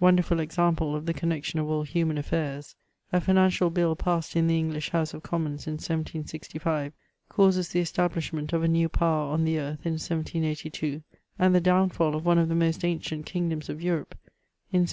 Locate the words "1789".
14.80-14.86